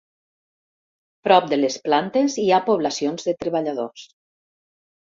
Prop 1.27 1.51
de 1.51 1.59
les 1.61 1.77
plantes 1.85 2.39
hi 2.47 2.49
ha 2.57 2.63
poblacions 2.73 3.31
de 3.31 3.39
treballadors. 3.45 4.11